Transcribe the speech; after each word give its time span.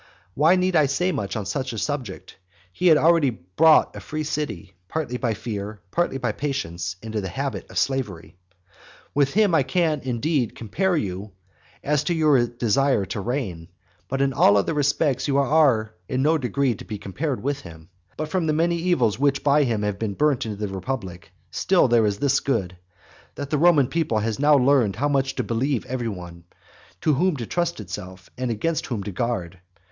Why 0.33 0.55
need 0.55 0.75
I 0.75 0.87
say 0.87 1.11
much 1.11 1.35
on 1.35 1.45
such 1.45 1.73
a 1.73 1.77
subject? 1.77 2.37
He 2.73 2.87
had 2.87 2.97
already 2.97 3.29
brought 3.29 3.95
a 3.95 3.99
free 3.99 4.23
city, 4.23 4.73
partly 4.87 5.17
by 5.17 5.35
fear, 5.35 5.79
partly 5.91 6.17
by 6.17 6.31
patience, 6.31 6.95
into 7.03 7.23
a 7.23 7.27
habit 7.27 7.69
of 7.69 7.77
slavery. 7.77 8.35
XLVI. 8.51 8.85
With 9.13 9.33
him 9.35 9.53
I 9.53 9.61
can, 9.61 9.99
indeed, 10.01 10.55
compare 10.55 10.97
you 10.97 11.33
as 11.83 12.03
to 12.05 12.15
your 12.15 12.47
desire 12.47 13.05
to 13.05 13.19
reign, 13.21 13.67
but 14.07 14.23
in 14.23 14.33
all 14.33 14.57
other 14.57 14.73
respects 14.73 15.27
you 15.27 15.37
are 15.37 15.93
in 16.09 16.23
no 16.23 16.39
degree 16.39 16.73
to 16.73 16.83
be 16.83 16.97
compared 16.97 17.43
to 17.43 17.53
him. 17.53 17.89
But 18.17 18.27
from 18.29 18.47
the 18.47 18.53
many 18.53 18.77
evils 18.77 19.19
which 19.19 19.43
by 19.43 19.65
him 19.65 19.83
have 19.83 19.99
been 19.99 20.15
burnt 20.15 20.47
into 20.47 20.57
the 20.57 20.67
republic, 20.73 21.25
there 21.69 22.05
is 22.07 22.15
still 22.15 22.17
this 22.17 22.39
good, 22.39 22.75
that 23.35 23.51
the 23.51 23.59
Roman 23.59 23.85
people 23.87 24.17
has 24.17 24.39
now 24.39 24.57
learnt 24.57 24.95
how 24.95 25.09
much 25.09 25.35
to 25.35 25.43
believe 25.43 25.85
every 25.85 26.09
one, 26.09 26.45
to 27.01 27.13
whom 27.13 27.37
to 27.37 27.45
trust 27.45 27.79
itself, 27.79 28.31
and 28.35 28.49
against 28.49 28.87
whom 28.87 29.03
to 29.03 29.11
guard. 29.11 29.59